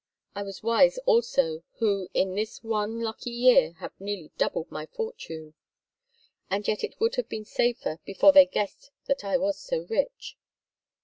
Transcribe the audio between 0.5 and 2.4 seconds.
wise also, who in